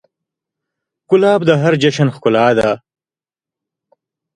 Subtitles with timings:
[1.09, 2.69] ګلاب د هر جشن ښکلا ده.